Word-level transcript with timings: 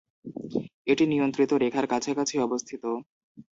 এটি 0.87 1.03
নিয়ন্ত্রণ 1.07 1.57
রেখার 1.57 1.85
কাছাকাছি 1.87 2.35
অবস্থিত। 2.39 2.83